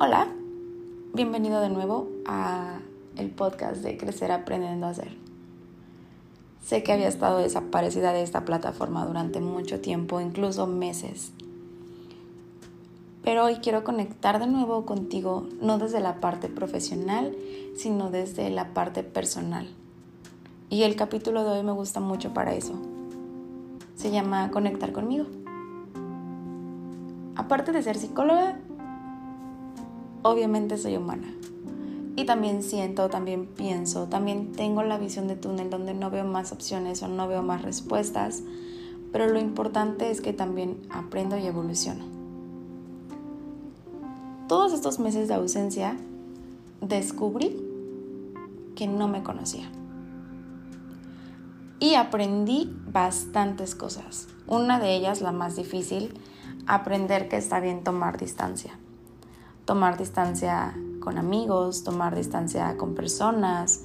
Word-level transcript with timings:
Hola, 0.00 0.28
bienvenido 1.12 1.60
de 1.60 1.70
nuevo 1.70 2.08
a 2.24 2.78
el 3.16 3.30
podcast 3.30 3.82
de 3.82 3.96
Crecer 3.96 4.30
Aprendiendo 4.30 4.86
a 4.86 4.90
Hacer. 4.90 5.16
Sé 6.62 6.84
que 6.84 6.92
había 6.92 7.08
estado 7.08 7.38
desaparecida 7.38 8.12
de 8.12 8.22
esta 8.22 8.44
plataforma 8.44 9.04
durante 9.04 9.40
mucho 9.40 9.80
tiempo, 9.80 10.20
incluso 10.20 10.68
meses. 10.68 11.32
Pero 13.24 13.44
hoy 13.44 13.56
quiero 13.56 13.82
conectar 13.82 14.38
de 14.38 14.46
nuevo 14.46 14.86
contigo, 14.86 15.48
no 15.60 15.78
desde 15.78 15.98
la 15.98 16.20
parte 16.20 16.46
profesional, 16.46 17.34
sino 17.74 18.12
desde 18.12 18.50
la 18.50 18.74
parte 18.74 19.02
personal. 19.02 19.66
Y 20.70 20.84
el 20.84 20.94
capítulo 20.94 21.42
de 21.42 21.58
hoy 21.58 21.64
me 21.64 21.72
gusta 21.72 21.98
mucho 21.98 22.32
para 22.32 22.54
eso. 22.54 22.74
Se 23.96 24.12
llama 24.12 24.52
Conectar 24.52 24.92
conmigo. 24.92 25.26
Aparte 27.34 27.72
de 27.72 27.82
ser 27.82 27.96
psicóloga, 27.96 28.60
obviamente 30.28 30.76
soy 30.76 30.96
humana. 30.96 31.34
Y 32.16 32.24
también 32.24 32.62
siento, 32.62 33.08
también 33.08 33.46
pienso, 33.46 34.08
también 34.08 34.52
tengo 34.52 34.82
la 34.82 34.98
visión 34.98 35.28
de 35.28 35.36
túnel 35.36 35.70
donde 35.70 35.94
no 35.94 36.10
veo 36.10 36.24
más 36.24 36.52
opciones 36.52 37.02
o 37.02 37.08
no 37.08 37.28
veo 37.28 37.42
más 37.42 37.62
respuestas, 37.62 38.42
pero 39.12 39.26
lo 39.28 39.38
importante 39.38 40.10
es 40.10 40.20
que 40.20 40.32
también 40.32 40.78
aprendo 40.90 41.38
y 41.38 41.46
evoluciono. 41.46 42.04
Todos 44.48 44.72
estos 44.72 44.98
meses 44.98 45.28
de 45.28 45.34
ausencia 45.34 45.96
descubrí 46.80 47.56
que 48.74 48.86
no 48.86 49.08
me 49.08 49.22
conocía. 49.22 49.70
Y 51.80 51.94
aprendí 51.94 52.74
bastantes 52.90 53.76
cosas. 53.76 54.26
Una 54.48 54.80
de 54.80 54.96
ellas, 54.96 55.20
la 55.20 55.30
más 55.30 55.54
difícil, 55.54 56.12
aprender 56.66 57.28
que 57.28 57.36
está 57.36 57.60
bien 57.60 57.84
tomar 57.84 58.18
distancia 58.18 58.76
tomar 59.68 59.98
distancia 59.98 60.74
con 60.98 61.18
amigos, 61.18 61.84
tomar 61.84 62.16
distancia 62.16 62.74
con 62.78 62.94
personas, 62.94 63.82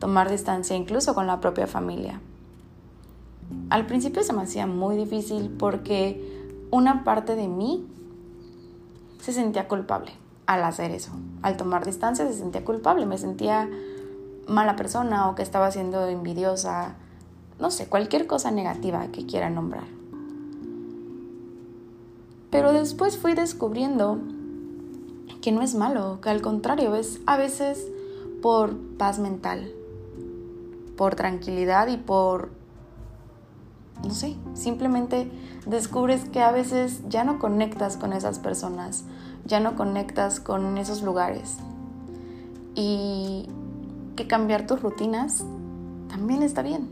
tomar 0.00 0.28
distancia 0.28 0.74
incluso 0.74 1.14
con 1.14 1.28
la 1.28 1.38
propia 1.38 1.68
familia. 1.68 2.20
Al 3.68 3.86
principio 3.86 4.24
se 4.24 4.32
me 4.32 4.42
hacía 4.42 4.66
muy 4.66 4.96
difícil 4.96 5.54
porque 5.56 6.66
una 6.72 7.04
parte 7.04 7.36
de 7.36 7.46
mí 7.46 7.86
se 9.20 9.32
sentía 9.32 9.68
culpable 9.68 10.10
al 10.46 10.64
hacer 10.64 10.90
eso. 10.90 11.12
Al 11.42 11.56
tomar 11.56 11.86
distancia 11.86 12.26
se 12.26 12.34
sentía 12.34 12.64
culpable, 12.64 13.06
me 13.06 13.16
sentía 13.16 13.70
mala 14.48 14.74
persona 14.74 15.28
o 15.28 15.36
que 15.36 15.42
estaba 15.42 15.70
siendo 15.70 16.08
envidiosa, 16.08 16.96
no 17.60 17.70
sé, 17.70 17.86
cualquier 17.86 18.26
cosa 18.26 18.50
negativa 18.50 19.06
que 19.12 19.26
quiera 19.26 19.48
nombrar. 19.48 19.86
Pero 22.50 22.72
después 22.72 23.16
fui 23.16 23.34
descubriendo 23.34 24.18
que 25.40 25.52
no 25.52 25.62
es 25.62 25.74
malo, 25.74 26.20
que 26.20 26.30
al 26.30 26.42
contrario 26.42 26.94
es 26.94 27.20
a 27.26 27.36
veces 27.36 27.86
por 28.42 28.76
paz 28.98 29.18
mental, 29.18 29.72
por 30.96 31.14
tranquilidad 31.14 31.88
y 31.88 31.96
por, 31.96 32.50
no 34.04 34.10
sé, 34.10 34.36
simplemente 34.54 35.30
descubres 35.66 36.24
que 36.24 36.42
a 36.42 36.52
veces 36.52 37.02
ya 37.08 37.24
no 37.24 37.38
conectas 37.38 37.96
con 37.96 38.12
esas 38.12 38.38
personas, 38.38 39.04
ya 39.44 39.60
no 39.60 39.76
conectas 39.76 40.40
con 40.40 40.78
esos 40.78 41.02
lugares 41.02 41.58
y 42.74 43.48
que 44.16 44.26
cambiar 44.26 44.66
tus 44.66 44.82
rutinas 44.82 45.44
también 46.08 46.42
está 46.42 46.62
bien. 46.62 46.88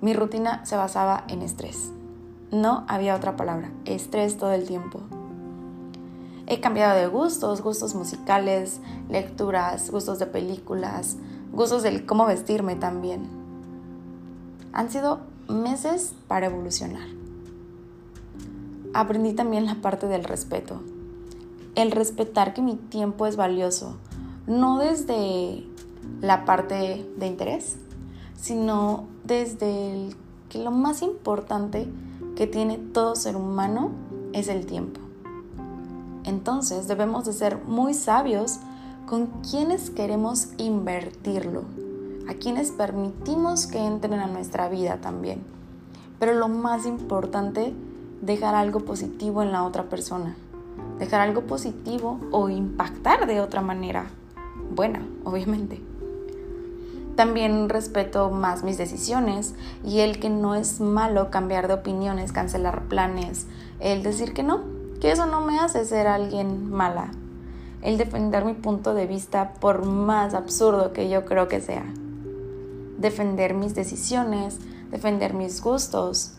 Mi 0.00 0.14
rutina 0.14 0.64
se 0.66 0.76
basaba 0.76 1.24
en 1.28 1.42
estrés. 1.42 1.90
No 2.50 2.84
había 2.88 3.14
otra 3.16 3.36
palabra, 3.36 3.70
estrés 3.84 4.36
todo 4.36 4.52
el 4.52 4.66
tiempo. 4.66 5.00
He 6.48 6.60
cambiado 6.60 6.96
de 6.96 7.08
gustos, 7.08 7.60
gustos 7.60 7.96
musicales, 7.96 8.80
lecturas, 9.08 9.90
gustos 9.90 10.20
de 10.20 10.26
películas, 10.26 11.16
gustos 11.52 11.82
del 11.82 12.06
cómo 12.06 12.24
vestirme 12.26 12.76
también. 12.76 13.26
Han 14.72 14.90
sido 14.90 15.20
meses 15.48 16.14
para 16.28 16.46
evolucionar. 16.46 17.08
Aprendí 18.94 19.32
también 19.32 19.66
la 19.66 19.76
parte 19.76 20.06
del 20.06 20.22
respeto. 20.22 20.80
El 21.74 21.90
respetar 21.90 22.54
que 22.54 22.62
mi 22.62 22.76
tiempo 22.76 23.26
es 23.26 23.36
valioso, 23.36 23.96
no 24.46 24.78
desde 24.78 25.66
la 26.20 26.44
parte 26.44 27.04
de 27.16 27.26
interés, 27.26 27.76
sino 28.40 29.06
desde 29.24 29.92
el 29.92 30.16
que 30.48 30.62
lo 30.62 30.70
más 30.70 31.02
importante 31.02 31.88
que 32.36 32.46
tiene 32.46 32.78
todo 32.78 33.16
ser 33.16 33.34
humano 33.34 33.90
es 34.32 34.48
el 34.48 34.64
tiempo. 34.64 35.05
Entonces 36.26 36.88
debemos 36.88 37.24
de 37.24 37.32
ser 37.32 37.58
muy 37.64 37.94
sabios 37.94 38.58
con 39.06 39.26
quienes 39.48 39.90
queremos 39.90 40.48
invertirlo, 40.58 41.62
a 42.28 42.34
quienes 42.34 42.72
permitimos 42.72 43.68
que 43.68 43.78
entren 43.78 44.18
a 44.18 44.26
nuestra 44.26 44.68
vida 44.68 44.96
también. 45.00 45.44
Pero 46.18 46.34
lo 46.34 46.48
más 46.48 46.84
importante, 46.84 47.72
dejar 48.20 48.56
algo 48.56 48.80
positivo 48.80 49.42
en 49.42 49.52
la 49.52 49.62
otra 49.62 49.84
persona, 49.84 50.36
dejar 50.98 51.20
algo 51.20 51.42
positivo 51.42 52.18
o 52.32 52.48
impactar 52.48 53.28
de 53.28 53.40
otra 53.40 53.60
manera, 53.60 54.06
buena, 54.74 55.06
obviamente. 55.22 55.80
También 57.14 57.68
respeto 57.68 58.30
más 58.30 58.64
mis 58.64 58.76
decisiones 58.76 59.54
y 59.84 60.00
el 60.00 60.18
que 60.18 60.28
no 60.28 60.56
es 60.56 60.80
malo 60.80 61.30
cambiar 61.30 61.68
de 61.68 61.74
opiniones, 61.74 62.32
cancelar 62.32 62.88
planes, 62.88 63.46
el 63.78 64.02
decir 64.02 64.34
que 64.34 64.42
no, 64.42 64.75
que 65.00 65.10
eso 65.12 65.26
no 65.26 65.40
me 65.40 65.58
hace 65.58 65.84
ser 65.84 66.06
alguien 66.06 66.70
mala. 66.70 67.10
El 67.82 67.98
defender 67.98 68.44
mi 68.44 68.54
punto 68.54 68.94
de 68.94 69.06
vista 69.06 69.54
por 69.54 69.84
más 69.84 70.34
absurdo 70.34 70.92
que 70.92 71.08
yo 71.08 71.24
creo 71.24 71.48
que 71.48 71.60
sea. 71.60 71.84
Defender 72.98 73.54
mis 73.54 73.74
decisiones, 73.74 74.58
defender 74.90 75.34
mis 75.34 75.62
gustos. 75.62 76.32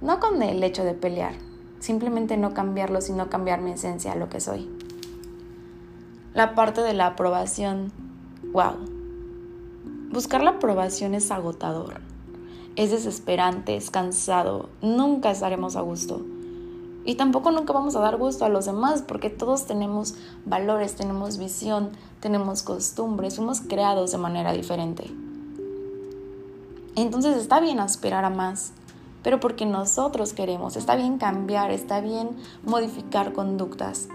No 0.00 0.20
con 0.20 0.42
el 0.42 0.62
hecho 0.62 0.84
de 0.84 0.94
pelear, 0.94 1.34
simplemente 1.80 2.36
no 2.36 2.54
cambiarlo, 2.54 3.00
sino 3.00 3.28
cambiar 3.28 3.60
mi 3.60 3.72
esencia 3.72 4.12
a 4.12 4.16
lo 4.16 4.28
que 4.28 4.40
soy. 4.40 4.70
La 6.34 6.54
parte 6.54 6.80
de 6.80 6.94
la 6.94 7.08
aprobación, 7.08 7.92
wow. 8.52 8.76
Buscar 10.10 10.42
la 10.42 10.52
aprobación 10.52 11.14
es 11.14 11.30
agotador, 11.30 12.00
es 12.76 12.90
desesperante, 12.90 13.76
es 13.76 13.90
cansado, 13.90 14.70
nunca 14.80 15.30
estaremos 15.30 15.76
a 15.76 15.82
gusto. 15.82 16.24
Y 17.04 17.16
tampoco 17.16 17.50
nunca 17.50 17.72
vamos 17.72 17.96
a 17.96 18.00
dar 18.00 18.16
gusto 18.16 18.44
a 18.44 18.48
los 18.48 18.66
demás 18.66 19.02
porque 19.02 19.28
todos 19.28 19.66
tenemos 19.66 20.14
valores, 20.44 20.94
tenemos 20.94 21.36
visión, 21.36 21.90
tenemos 22.20 22.62
costumbres, 22.62 23.36
fuimos 23.36 23.60
creados 23.60 24.12
de 24.12 24.18
manera 24.18 24.52
diferente. 24.52 25.10
Entonces 26.94 27.36
está 27.36 27.58
bien 27.58 27.80
aspirar 27.80 28.24
a 28.24 28.30
más, 28.30 28.72
pero 29.22 29.40
porque 29.40 29.66
nosotros 29.66 30.32
queremos, 30.32 30.76
está 30.76 30.94
bien 30.94 31.18
cambiar, 31.18 31.70
está 31.70 32.00
bien 32.00 32.30
modificar 32.64 33.32
conductas, 33.32 34.08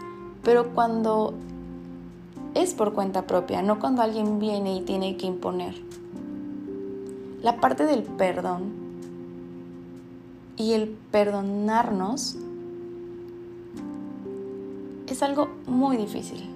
pero 0.43 0.73
cuando 0.73 1.33
es 2.53 2.73
por 2.73 2.93
cuenta 2.93 3.27
propia, 3.27 3.61
no 3.61 3.79
cuando 3.79 4.01
alguien 4.01 4.39
viene 4.39 4.75
y 4.75 4.81
tiene 4.81 5.17
que 5.17 5.25
imponer. 5.25 5.75
La 7.41 7.59
parte 7.59 7.85
del 7.85 8.03
perdón 8.03 8.71
y 10.55 10.73
el 10.73 10.89
perdonarnos 11.11 12.37
es 15.17 15.23
algo 15.23 15.49
muy 15.65 15.97
difícil. 15.97 16.47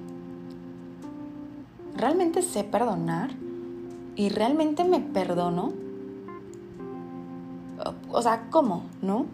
¿Realmente 1.98 2.44
sé 2.44 2.64
perdonar? 2.64 3.32
¿Y 4.16 4.30
realmente 4.30 4.84
me 4.84 5.00
perdono? 5.00 5.74
O 8.12 8.22
sea, 8.22 8.52
¿cómo? 8.52 8.84
¿No? 9.02 9.26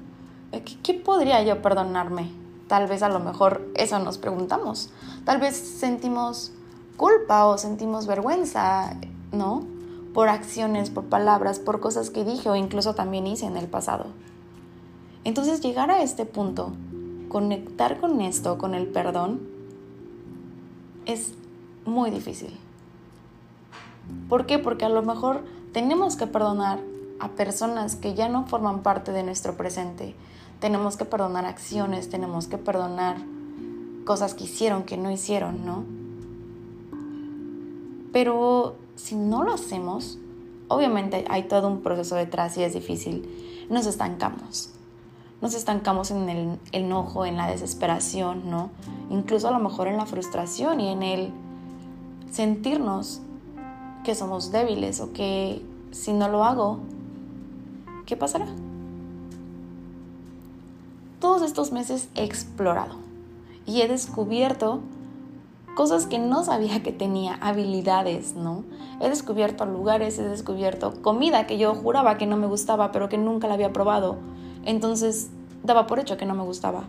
Eh, 0.54 0.64
¿Qué, 0.82 0.94
podría 0.94 1.44
yo 1.44 1.62
perdonarme? 1.62 2.32
Tal 2.70 2.88
vez 2.88 3.04
a 3.04 3.10
lo 3.10 3.20
mejor 3.20 3.70
eso 3.76 4.00
nos 4.00 4.18
preguntamos. 4.18 4.92
Tal 5.26 5.42
vez 5.42 5.58
sentimos 5.58 6.54
culpa 6.96 7.48
o 7.48 7.58
sentimos 7.58 8.08
vergüenza, 8.08 8.96
¿no? 9.34 9.68
Por 10.14 10.30
acciones, 10.30 10.90
por 10.90 11.04
palabras, 11.08 11.60
por 11.60 11.82
cosas 11.82 12.12
que 12.12 12.24
dije 12.24 12.50
o 12.50 12.56
incluso 12.56 12.96
también 12.96 13.28
hice 13.28 13.46
en 13.46 13.58
el 13.58 13.68
pasado. 13.68 14.06
Entonces 15.26 15.60
llegar 15.60 15.92
a 15.92 16.02
este 16.02 16.26
punto 16.26 16.72
conectar 17.28 18.00
con 18.00 18.22
esto, 18.22 18.58
con 18.58 18.74
el 18.74 18.88
perdón, 18.88 19.42
es 21.06 21.34
muy 21.86 22.10
difícil. 22.10 22.56
¿Por 24.30 24.46
qué? 24.46 24.60
Porque 24.60 24.86
a 24.86 24.90
lo 24.90 25.02
mejor 25.02 25.44
tenemos 25.74 26.16
que 26.16 26.28
perdonar 26.28 26.80
a 27.20 27.30
personas 27.30 27.96
que 27.96 28.14
ya 28.14 28.30
no 28.30 28.46
forman 28.46 28.84
parte 28.84 29.12
de 29.12 29.24
nuestro 29.24 29.58
presente. 29.58 30.16
Tenemos 30.60 30.98
que 30.98 31.06
perdonar 31.06 31.46
acciones, 31.46 32.10
tenemos 32.10 32.48
que 32.48 32.58
perdonar 32.58 33.18
cosas 34.06 34.34
que 34.34 34.46
hicieron, 34.46 34.84
que 34.84 34.98
no 34.98 35.12
hicieron, 35.12 35.66
¿no? 35.66 35.84
Pero 38.12 38.76
si 38.96 39.16
no 39.16 39.44
lo 39.44 39.54
hacemos, 39.54 40.18
obviamente 40.68 41.26
hay 41.30 41.44
todo 41.44 41.68
un 41.68 41.82
proceso 41.82 42.16
detrás 42.16 42.58
y 42.58 42.64
es 42.64 42.74
difícil, 42.74 43.68
nos 43.70 43.86
estancamos 43.86 44.77
nos 45.42 45.54
estancamos 45.54 46.12
en 46.12 46.30
el 46.30 46.60
enojo, 46.72 47.26
en 47.26 47.38
la 47.38 47.48
desesperación, 47.48 48.50
¿no? 48.50 48.70
Incluso 49.10 49.48
a 49.48 49.52
lo 49.52 49.60
mejor 49.60 49.88
en 49.88 49.98
la 49.98 50.06
frustración 50.06 50.80
y 50.80 50.90
en 50.90 51.04
el 51.04 51.34
sentirnos 52.32 53.22
que 54.04 54.16
somos 54.16 54.52
débiles 54.52 55.00
o 55.00 55.14
que 55.14 55.62
si 55.92 56.14
no 56.14 56.30
lo 56.30 56.44
hago, 56.44 56.80
¿qué 58.06 58.16
pasará? 58.16 58.48
Todos 61.20 61.42
estos 61.42 61.72
meses 61.72 62.10
he 62.16 62.24
explorado 62.24 62.96
y 63.66 63.82
he 63.82 63.88
descubierto 63.88 64.82
cosas 65.76 66.08
que 66.08 66.18
no 66.18 66.44
sabía 66.44 66.82
que 66.82 66.92
tenía, 66.92 67.36
habilidades, 67.36 68.34
¿no? 68.36 68.64
He 69.00 69.10
descubierto 69.10 69.66
lugares, 69.66 70.18
he 70.18 70.24
descubierto 70.24 71.02
comida 71.04 71.46
que 71.46 71.60
yo 71.60 71.76
juraba 71.76 72.18
que 72.18 72.26
no 72.26 72.36
me 72.38 72.48
gustaba, 72.48 72.92
pero 72.92 73.10
que 73.10 73.20
nunca 73.20 73.48
la 73.48 73.54
había 73.54 73.74
probado. 73.74 74.18
Entonces 74.66 75.30
daba 75.64 75.88
por 75.88 76.00
hecho 76.00 76.18
que 76.18 76.26
no 76.26 76.36
me 76.36 76.44
gustaba. 76.44 76.84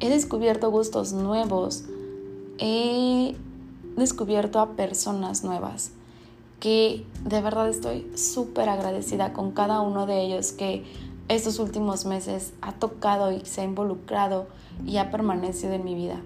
He 0.00 0.08
descubierto 0.08 0.70
gustos 0.70 1.12
nuevos, 1.12 1.84
he 2.58 3.36
descubierto 3.96 4.60
a 4.60 4.70
personas 4.70 5.44
nuevas, 5.44 5.92
que 6.58 7.06
de 7.24 7.42
verdad 7.42 7.68
estoy 7.68 8.10
súper 8.16 8.68
agradecida 8.68 9.32
con 9.32 9.52
cada 9.52 9.80
uno 9.80 10.06
de 10.06 10.22
ellos 10.22 10.52
que 10.52 10.84
estos 11.28 11.58
últimos 11.58 12.06
meses 12.06 12.52
ha 12.60 12.72
tocado 12.72 13.30
y 13.30 13.44
se 13.44 13.60
ha 13.60 13.64
involucrado 13.64 14.46
y 14.86 14.96
ha 14.96 15.10
permanecido 15.10 15.74
en 15.74 15.84
mi 15.84 15.94
vida. 15.94 16.16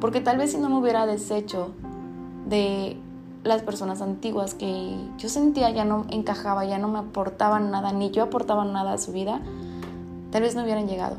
Porque 0.00 0.20
tal 0.20 0.38
vez 0.38 0.52
si 0.52 0.58
no 0.58 0.68
me 0.68 0.78
hubiera 0.78 1.06
deshecho 1.06 1.70
de 2.46 2.96
las 3.44 3.62
personas 3.62 4.02
antiguas 4.02 4.54
que 4.54 4.94
yo 5.18 5.28
sentía 5.28 5.70
ya 5.70 5.84
no 5.84 6.06
encajaba, 6.10 6.64
ya 6.64 6.78
no 6.78 6.88
me 6.88 6.98
aportaban 6.98 7.70
nada, 7.70 7.92
ni 7.92 8.10
yo 8.10 8.22
aportaba 8.22 8.64
nada 8.64 8.92
a 8.92 8.98
su 8.98 9.12
vida, 9.12 9.40
tal 10.32 10.42
vez 10.42 10.56
no 10.56 10.64
hubieran 10.64 10.88
llegado. 10.88 11.18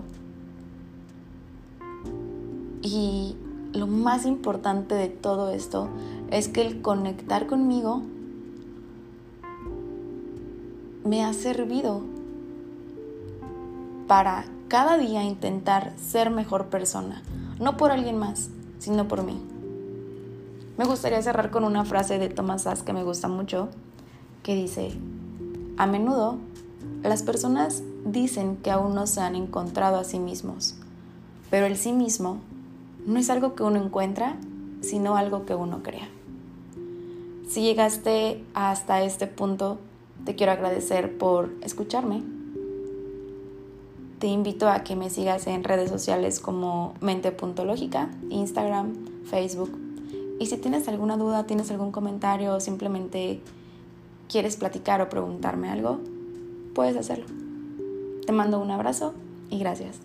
Y 2.82 3.38
lo 3.72 3.88
más 3.88 4.26
importante 4.26 4.96
de 4.96 5.08
todo 5.08 5.52
esto 5.52 5.88
es 6.30 6.50
que 6.50 6.62
el 6.62 6.82
conectar 6.82 7.48
conmigo 7.48 8.02
me 11.06 11.24
ha 11.24 11.32
servido 11.34 12.02
para 14.08 14.46
cada 14.68 14.98
día 14.98 15.24
intentar 15.24 15.94
ser 15.98 16.30
mejor 16.30 16.66
persona, 16.66 17.22
no 17.60 17.78
por 17.78 17.92
alguien 17.92 18.18
más, 18.18 18.50
sino 18.80 19.08
por 19.08 19.24
mí. 19.24 19.40
Me 20.78 20.86
gustaría 20.86 21.22
cerrar 21.22 21.52
con 21.52 21.64
una 21.64 21.86
frase 21.86 22.18
de 22.18 22.30
Thomas 22.30 22.64
Sass 22.64 22.82
que 22.82 22.94
me 22.94 23.04
gusta 23.04 23.28
mucho, 23.28 23.70
que 24.42 24.56
dice, 24.56 24.92
a 25.78 25.86
menudo 25.86 26.40
las 27.04 27.24
personas 27.24 27.84
dicen 28.06 28.58
que 28.58 28.72
aún 28.72 28.96
no 28.96 29.08
se 29.08 29.22
han 29.22 29.36
encontrado 29.36 29.98
a 29.98 30.04
sí 30.04 30.20
mismos, 30.20 30.76
pero 31.50 31.66
el 31.66 31.78
sí 31.78 31.94
mismo 31.94 32.38
no 33.06 33.20
es 33.20 33.30
algo 33.30 33.56
que 33.56 33.64
uno 33.64 33.84
encuentra, 33.84 34.38
sino 34.82 35.16
algo 35.16 35.46
que 35.46 35.56
uno 35.56 35.84
crea. 35.84 36.08
Si 37.48 37.62
llegaste 37.62 38.44
hasta 38.54 39.04
este 39.04 39.28
punto, 39.28 39.78
te 40.26 40.36
quiero 40.36 40.54
agradecer 40.54 41.18
por 41.18 41.52
escucharme. 41.62 42.24
Te 44.20 44.28
invito 44.28 44.70
a 44.70 44.84
que 44.84 44.96
me 44.96 45.10
sigas 45.10 45.48
en 45.48 45.64
redes 45.64 45.90
sociales 45.90 46.40
como 46.40 46.94
mente.lógica, 47.02 48.10
Instagram, 48.30 48.94
Facebook. 49.26 49.78
Y 50.40 50.46
si 50.46 50.58
tienes 50.58 50.88
alguna 50.88 51.18
duda, 51.18 51.46
tienes 51.46 51.70
algún 51.72 51.92
comentario 51.92 52.56
o 52.56 52.60
simplemente 52.60 53.42
quieres 54.30 54.56
platicar 54.56 55.02
o 55.02 55.10
preguntarme 55.10 55.70
algo, 55.70 56.00
puedes 56.74 56.98
hacerlo. 56.98 57.26
Te 58.26 58.32
mando 58.32 58.60
un 58.60 58.72
abrazo 58.72 59.14
y 59.50 59.60
gracias. 59.60 60.00